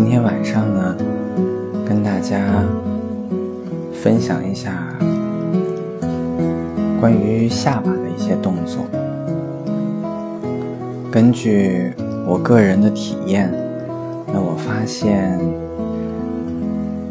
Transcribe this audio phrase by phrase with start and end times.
[0.00, 0.96] 今天晚上呢，
[1.84, 2.62] 跟大家
[3.92, 4.70] 分享一下
[7.00, 8.84] 关于下巴的一些动作。
[11.10, 11.92] 根据
[12.28, 13.52] 我个人的体验，
[14.32, 15.36] 那我发现，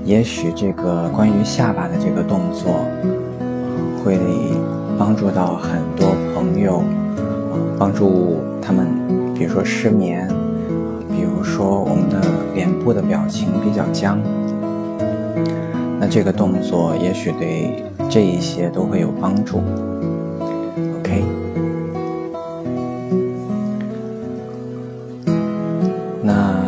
[0.06, 2.86] 也许这个关于下巴的这个动作，
[4.02, 4.18] 会
[4.98, 6.82] 帮助到很多朋友，
[7.78, 8.88] 帮助他们，
[9.36, 10.26] 比如说失眠。
[11.10, 12.07] 比如说，我们
[12.54, 14.20] 脸部的表情比较僵，
[16.00, 19.62] 那这个动作也许对这一些都会有帮助。
[21.00, 21.24] OK，
[26.22, 26.64] 那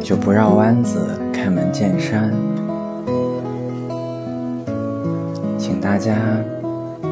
[0.00, 0.98] 就不绕弯子，
[1.32, 2.32] 开门见山，
[5.58, 6.14] 请大家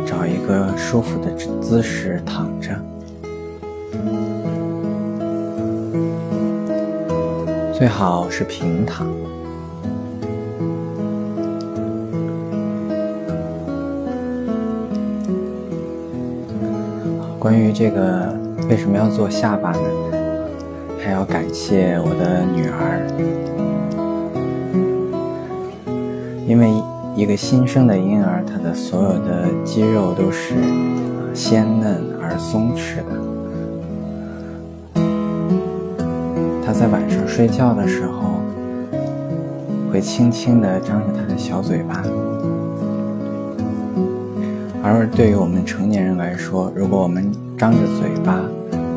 [0.07, 2.71] 找一个舒服的姿势躺着。
[7.79, 9.07] 最好是平躺。
[17.39, 18.35] 关于这个
[18.69, 19.81] 为什么要做下巴呢？
[20.99, 23.07] 还要感谢我的女儿，
[26.49, 26.69] 因为
[27.15, 30.55] 一个新生的婴儿，他的所有的肌肉都是
[31.33, 33.18] 鲜嫩而松弛的。
[36.79, 38.41] 在晚上睡觉的时候，
[39.91, 42.05] 会轻轻地张着他的小嘴巴，
[44.81, 48.45] 而对于我们成年人来说，如果我们张着嘴巴，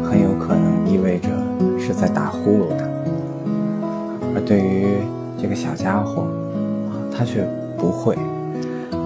[0.08, 1.30] 很有可能意味着
[1.80, 2.86] 是在打呼噜的；
[4.36, 4.98] 而对于
[5.42, 6.28] 这个小家伙，
[7.12, 7.44] 他却
[7.80, 8.16] 不会。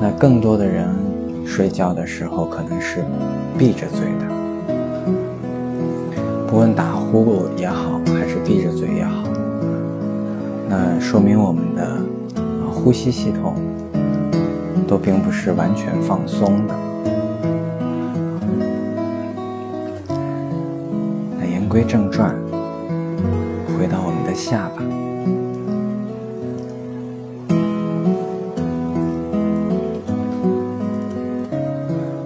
[0.01, 0.89] 那更多的人
[1.45, 3.05] 睡觉的时候可能是
[3.57, 4.25] 闭着嘴的。
[6.45, 7.94] 不论打呼噜也好，
[8.85, 9.23] 嘴也好，
[10.69, 11.97] 那说明我们的
[12.71, 13.55] 呼吸系统
[14.87, 16.75] 都并不是完全放松的。
[21.39, 22.35] 那言归正传，
[23.75, 24.83] 回到我们的下巴，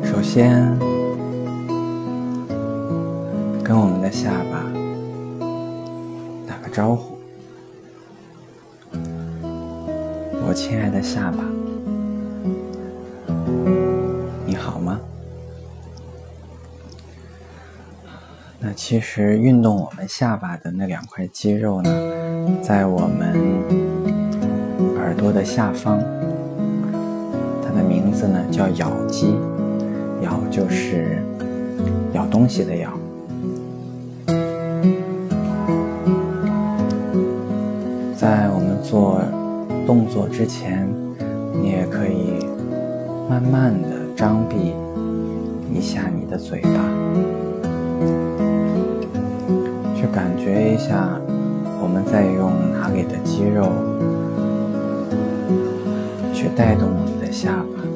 [0.04, 0.78] 首先。
[3.64, 4.49] 跟我们的下巴
[6.72, 7.18] 招呼，
[10.48, 11.44] 我亲爱的下巴，
[14.46, 15.00] 你好吗？
[18.60, 21.90] 那其实运动我们下巴的那两块肌肉呢，
[22.62, 23.34] 在我们
[24.98, 26.00] 耳朵的下方，
[27.64, 29.36] 它的名字呢叫咬肌，
[30.22, 31.18] 咬就是
[32.14, 32.92] 咬东西的咬。
[39.90, 40.88] 动作之前，
[41.60, 42.46] 你也可以
[43.28, 44.76] 慢慢的张闭
[45.74, 46.70] 一下你的嘴巴，
[49.96, 51.20] 去感觉一下
[51.82, 53.66] 我们在用哪里的肌肉
[56.36, 57.89] 去带动你的下巴。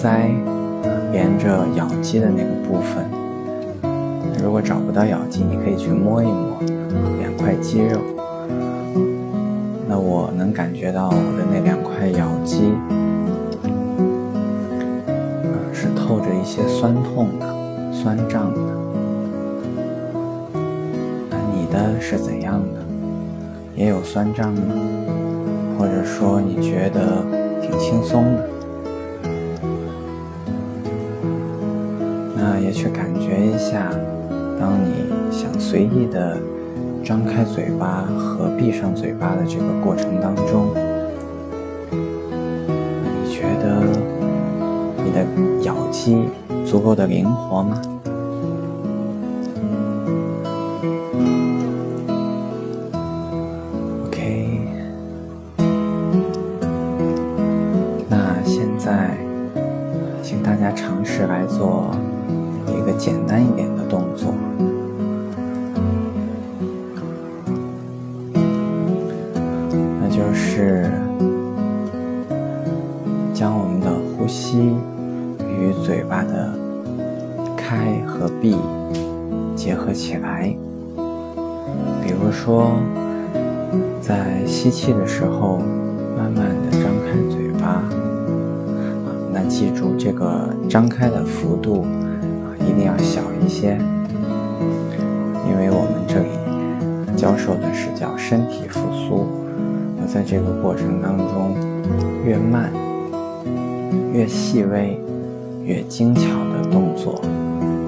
[0.00, 0.30] 腮
[1.12, 3.04] 沿着咬肌的那个部分。
[4.42, 6.56] 如果找不到咬肌，你可以去摸一摸
[7.18, 8.00] 两块肌肉。
[9.86, 12.72] 那我能感觉到我的那两块咬肌
[15.70, 17.46] 是透着一些酸痛的、
[17.92, 18.60] 酸胀的。
[21.28, 22.80] 那你的是怎样的？
[23.76, 24.60] 也有酸胀吗？
[25.78, 27.22] 或者说你觉得
[27.60, 28.49] 挺轻松的？
[32.52, 33.88] 那也去感觉一下，
[34.58, 36.36] 当你想随意的
[37.04, 40.74] 张开嘴巴和闭上嘴巴的这个过程当中，
[41.92, 43.86] 你觉得
[45.04, 45.24] 你的
[45.62, 46.24] 咬肌
[46.66, 47.80] 足够的灵活吗？
[63.00, 64.34] 简单一点的动作，
[69.98, 70.90] 那就是
[73.32, 74.74] 将我们的呼吸
[75.38, 76.52] 与嘴巴的
[77.56, 78.54] 开和闭
[79.56, 80.54] 结合起来。
[82.04, 82.72] 比如说，
[84.02, 85.58] 在吸气的时候，
[86.18, 87.66] 慢慢的张开嘴巴。
[87.66, 87.82] 啊，
[89.32, 91.86] 那记住这个张开的幅度，
[92.60, 93.78] 一定要小一些，
[95.48, 99.26] 因为我们这里教授的是叫身体复苏。
[99.98, 101.54] 那在这个过程当中，
[102.24, 102.70] 越慢。
[104.12, 105.00] 越细微、
[105.64, 106.22] 越精巧
[106.52, 107.22] 的动作，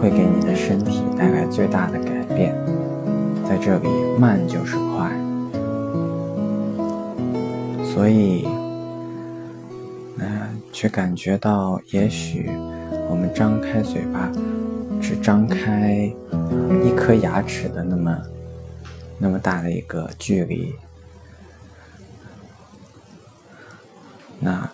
[0.00, 2.54] 会给你的身体带来最大的改变。
[3.44, 3.88] 在这里，
[4.20, 5.10] 慢就是快。
[7.84, 8.46] 所以，
[10.18, 10.28] 嗯，
[10.70, 12.48] 去感觉到，也许
[13.12, 14.32] 我们张开嘴巴，
[14.98, 16.10] 只张开
[16.82, 18.18] 一颗牙齿的那么
[19.18, 20.74] 那么大的一个距离，
[24.40, 24.66] 那。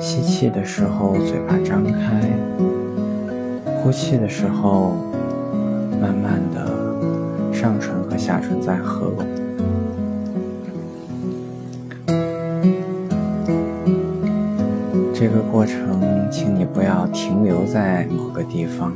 [0.00, 2.20] 吸气的时候，嘴巴张开；
[3.82, 4.92] 呼气的时候，
[6.00, 9.37] 慢慢的上唇和下唇在合拢。
[15.58, 18.92] 过程，请你不要停留在某个地方，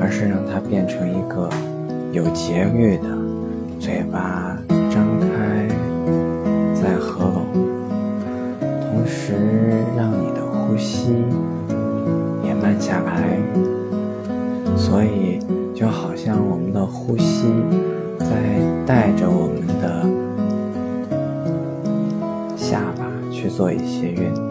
[0.00, 1.46] 而是让它变成一个
[2.10, 3.04] 有节律的
[3.78, 4.56] 嘴巴
[4.90, 5.68] 张开
[6.72, 7.44] 再合拢，
[8.80, 9.34] 同时
[9.94, 10.42] 让你的。
[10.66, 11.12] 呼吸
[12.42, 13.38] 也慢下来，
[14.76, 15.38] 所以
[15.74, 17.52] 就好像我们的呼吸
[18.18, 18.26] 在
[18.86, 20.06] 带着我们的
[22.56, 24.43] 下巴去做一些运动。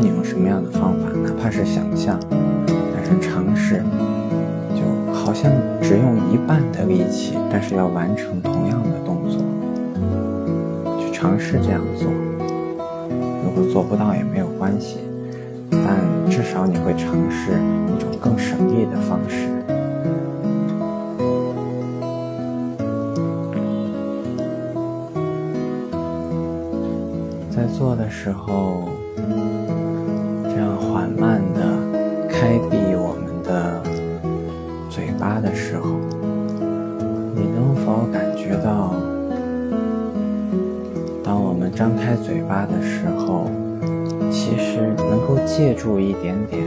[0.00, 2.18] 你用什么样的方法，哪怕是想象，
[2.66, 3.82] 但是尝试，
[4.74, 5.52] 就好像
[5.82, 9.42] 只用一半的力气，但是要完成同样的动作，
[10.98, 12.10] 去尝试这样做。
[13.44, 15.00] 如果做不到也没有关系，
[15.70, 15.98] 但
[16.30, 17.52] 至少你会尝试
[17.94, 19.50] 一种更省力的方式。
[27.54, 28.88] 在做的时候。
[31.20, 31.60] 慢的
[32.30, 33.82] 开闭我们的
[34.88, 35.90] 嘴巴的时候，
[37.34, 38.94] 你能否感觉到，
[41.22, 43.50] 当我们张开嘴巴的时候，
[44.30, 46.62] 其实能够借助一点点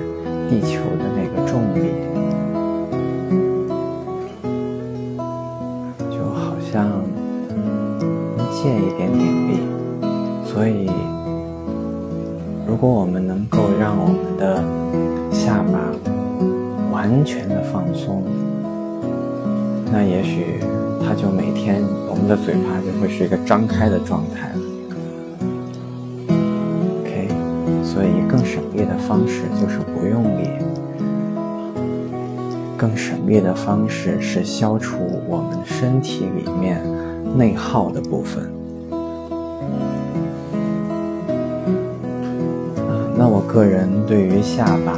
[0.47, 1.89] 地球的那个重力，
[17.83, 18.23] 放松，
[19.91, 20.61] 那也许
[21.05, 24.59] 它就每天我们的嘴巴就会是一个张开的状态了。
[27.01, 27.27] OK，
[27.83, 30.47] 所以更省力的方式就是不用力，
[32.77, 34.95] 更省力的方式是消除
[35.27, 36.81] 我们身体里面
[37.37, 38.49] 内耗的部分。
[43.17, 44.97] 那我个人对于下巴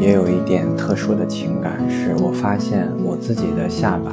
[0.00, 1.73] 也有一点特殊的情感，
[2.18, 4.12] 我发现我自己的下巴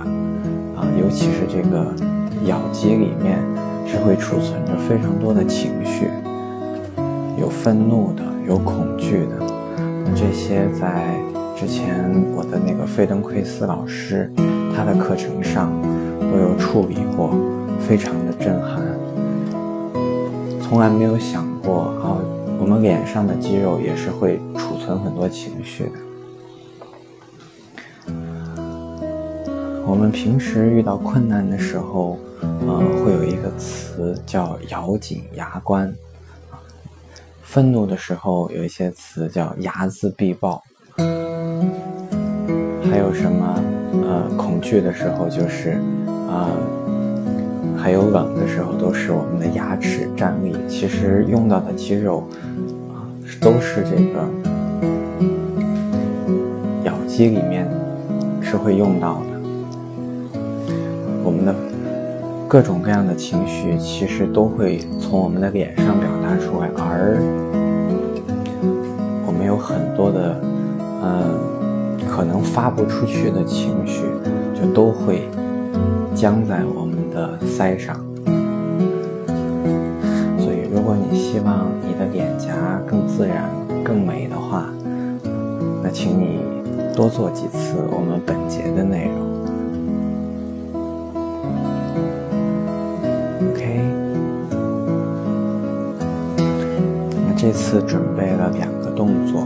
[0.79, 1.93] 啊，尤其是这个
[2.45, 3.39] 咬肌里面
[3.85, 6.07] 是会储存着非常多的情绪，
[7.39, 9.45] 有愤怒的，有恐惧的。
[10.05, 11.03] 那这些在
[11.55, 14.31] 之前我的那个费登奎斯老师
[14.75, 15.71] 他的课程上
[16.19, 17.35] 都有处理过，
[17.79, 18.81] 非常的震撼，
[20.61, 22.17] 从来没有想过啊。
[22.59, 26.10] 我们脸上的肌肉也是会储存很多情绪的。
[29.91, 35.93] 我们平时遇到困难的时候，呃，会有一个词叫“咬紧牙关”。
[37.43, 40.63] 愤怒的时候有一些词叫“睚眦必报”。
[42.89, 43.61] 还有什么？
[44.05, 45.71] 呃，恐惧的时候就是
[46.29, 46.47] 啊。
[47.77, 50.55] 还有冷的时候，都是我们的牙齿站立。
[50.69, 52.25] 其实用到的肌肉
[52.89, 53.03] 啊，
[53.41, 54.25] 都是这个
[56.85, 57.69] 咬肌里面
[58.41, 59.21] 是会用到。
[61.23, 61.53] 我们的
[62.47, 67.17] 各种各样的情绪，其实都会从我们的脸上表达出来，而
[69.25, 70.35] 我们有很多的
[71.03, 71.37] 嗯，
[72.09, 74.03] 可能发不出去的情绪，
[74.53, 75.27] 就都会
[76.15, 76.91] 僵在我们。
[77.11, 77.93] 的腮上，
[80.39, 83.49] 所以如果你希望你的脸颊更自然、
[83.83, 84.69] 更美的话，
[85.83, 86.39] 那请你
[86.95, 89.30] 多做几次我们本节的内容。
[93.51, 93.83] OK，
[97.27, 99.43] 那这次准备了两个动作。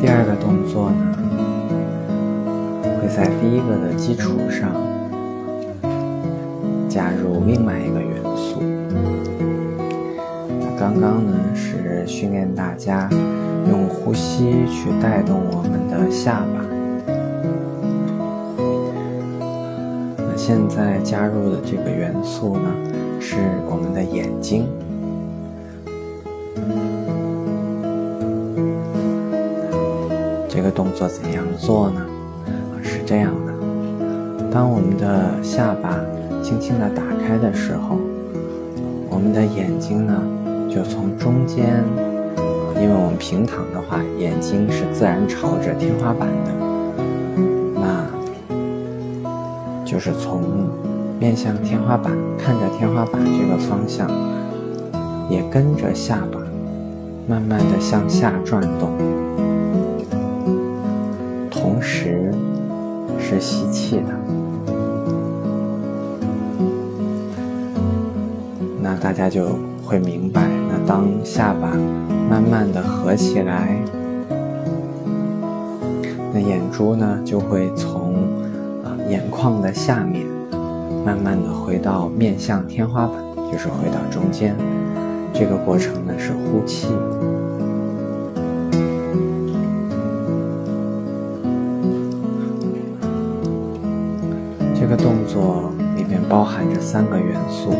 [0.00, 0.96] 第二个动作呢，
[3.00, 4.72] 会在第一个的基础上
[6.88, 8.60] 加入另外一个元素。
[10.78, 13.08] 刚刚呢是训练大家
[13.68, 16.57] 用呼吸去带动我们的下巴，
[20.48, 22.70] 现在加入的这个元素呢
[23.20, 23.36] 是
[23.68, 24.64] 我们的眼睛。
[30.48, 32.00] 这个动作怎样做呢？
[32.82, 33.52] 是这样的，
[34.50, 36.00] 当我们的下巴
[36.42, 37.98] 轻轻的打开的时候，
[39.10, 40.14] 我们的眼睛呢？
[40.70, 41.84] 就从中间，
[42.76, 46.52] 因为我们平躺的话，眼睛是自然朝着天花板的，
[49.98, 50.40] 就是从
[51.18, 54.08] 面向天花板，看着天花板这个方向，
[55.28, 56.38] 也跟着下巴
[57.26, 58.92] 慢慢的向下转动，
[61.50, 62.32] 同时
[63.18, 64.14] 是吸气的，
[68.80, 69.48] 那大家就
[69.84, 70.48] 会明白。
[70.68, 71.72] 那当下巴
[72.30, 73.76] 慢慢的合起来，
[76.32, 78.14] 那眼珠呢就会从
[79.08, 80.26] 眼眶的下面，
[81.04, 83.14] 慢慢的回到面向天花板，
[83.50, 84.54] 就是回到中间。
[85.32, 86.88] 这个过程呢是呼气。
[94.74, 97.72] 这个动作里面包含着三个元素，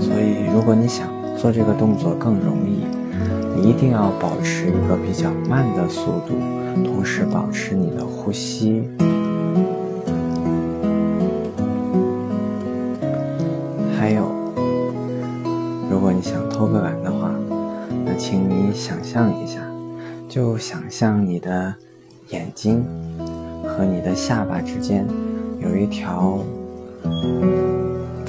[0.00, 1.06] 所以如果你想。
[1.34, 2.84] 做这个动作更容易，
[3.56, 6.34] 你一定要保持一个比较慢的速度，
[6.84, 8.88] 同时保持你的呼吸。
[21.02, 21.74] 像你的
[22.28, 22.84] 眼睛
[23.64, 25.04] 和你的下巴之间
[25.58, 26.38] 有一条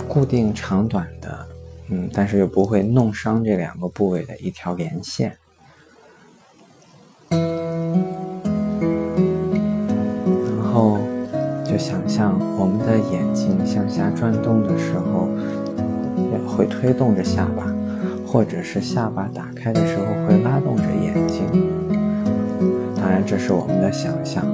[0.07, 1.45] 固定长短的。
[1.89, 5.37] 嗯，但是又不会弄伤这两个部位的一条连线，
[7.29, 7.39] 然
[10.73, 10.97] 后
[11.63, 15.29] 就想象我们的眼睛向下转动的时候，
[16.47, 17.71] 会推动着下巴，
[18.25, 21.45] 或者是下巴打开的时候会拉动着眼睛。
[23.03, 24.45] 当然，这是我们的想象，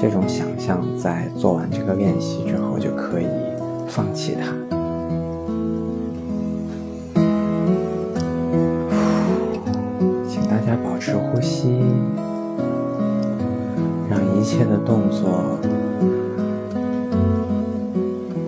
[0.00, 3.26] 这种想象在做完这个练习之后就可以
[3.86, 4.46] 放弃它。
[10.26, 11.68] 请大家保持呼吸，
[14.08, 15.58] 让一切的动作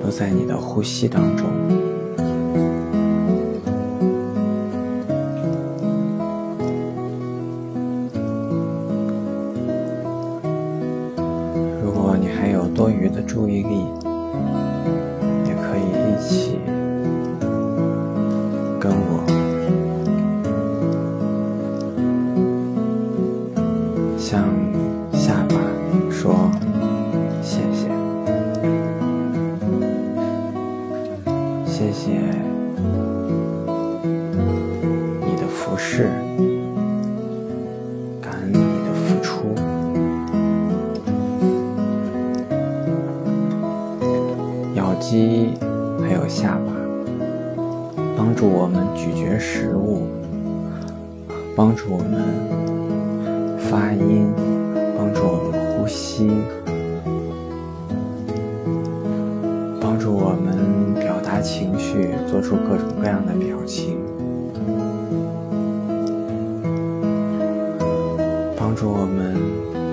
[0.02, 1.89] 都在你的呼吸当中。
[49.52, 50.06] 食物，
[51.56, 52.22] 帮助我们。
[53.68, 54.26] 发音
[54.96, 56.28] 帮助我们呼吸，
[59.80, 63.98] 帮助我们表达情绪，做出各种各样的表情，
[68.56, 69.36] 帮助我们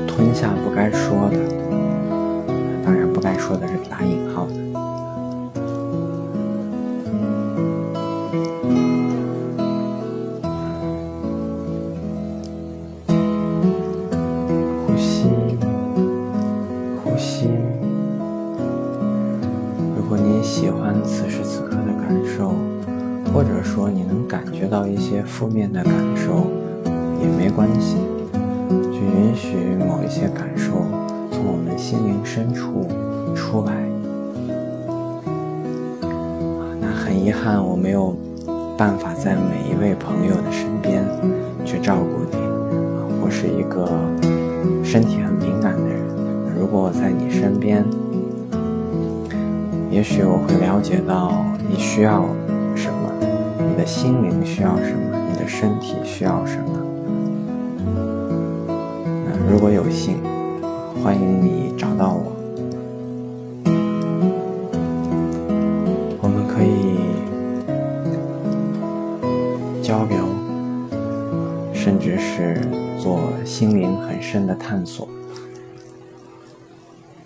[0.08, 1.38] 吞下不该说的，
[2.84, 4.67] 当然不该说的是打引号的。
[25.18, 26.46] 些负面的感受，
[27.20, 27.96] 也没关系，
[28.94, 30.74] 去允许某一些感受
[31.32, 32.88] 从我们心灵深处
[33.34, 33.74] 出来。
[36.80, 38.16] 那很遗憾，我没有
[38.78, 41.04] 办法在每一位朋友的身边
[41.66, 42.38] 去照顾你。
[43.20, 43.90] 我是一个
[44.84, 46.00] 身体很敏感的人，
[46.60, 47.84] 如果我在你身边，
[49.90, 52.24] 也许我会了解到你需要
[52.76, 53.12] 什么，
[53.58, 55.07] 你的心灵需要什么，
[55.48, 56.84] 身体需要什么。
[59.50, 60.18] 如果有幸，
[61.02, 62.34] 欢迎你找到我。
[66.22, 67.00] 我们可以
[69.82, 70.18] 交流，
[71.74, 72.60] 甚至是
[73.00, 75.08] 做心灵很深的探索。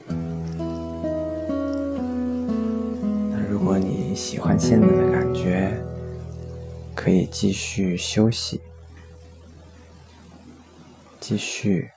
[0.08, 0.16] 那
[3.50, 5.74] 如果你喜欢现在的感觉，
[7.04, 8.62] 可以继续休息，
[11.20, 11.90] 继续。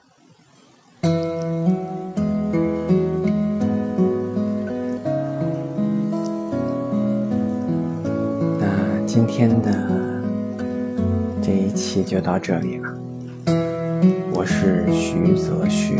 [1.03, 1.11] 那
[9.07, 9.71] 今天的
[11.43, 12.99] 这一期就到这里了，
[14.33, 15.97] 我是徐泽旭。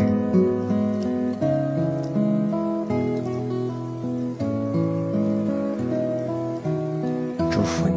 [7.51, 7.94] 祝福你。